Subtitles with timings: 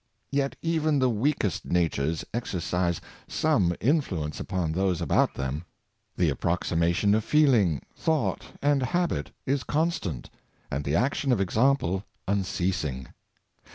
[0.31, 5.63] Yet even the weakest natures exercise some influence upon those about them.
[6.17, 10.31] The approxi mation of feeling, thought and habit is constant,
[10.71, 13.09] and the action of example unceasing.